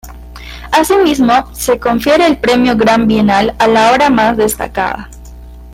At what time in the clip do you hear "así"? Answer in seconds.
0.71-0.95